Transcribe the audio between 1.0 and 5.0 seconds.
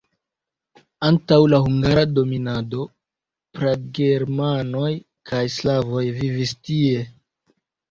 Antaŭ la hungara dominado pragermanoj